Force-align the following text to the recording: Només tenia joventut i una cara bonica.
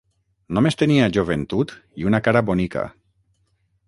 Només 0.57 0.77
tenia 0.81 1.09
joventut 1.17 1.73
i 2.03 2.07
una 2.13 2.21
cara 2.29 2.43
bonica. 2.49 2.87